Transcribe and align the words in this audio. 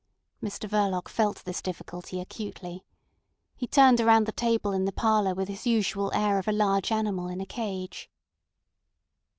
Mr 0.41 0.67
Verloc 0.67 1.07
felt 1.07 1.43
this 1.45 1.61
difficulty 1.61 2.19
acutely. 2.19 2.83
He 3.55 3.67
turned 3.67 4.01
around 4.01 4.25
the 4.25 4.31
table 4.31 4.71
in 4.71 4.85
the 4.85 4.91
parlour 4.91 5.35
with 5.35 5.47
his 5.47 5.67
usual 5.67 6.11
air 6.15 6.39
of 6.39 6.47
a 6.47 6.51
large 6.51 6.91
animal 6.91 7.27
in 7.27 7.39
a 7.39 7.45
cage. 7.45 8.09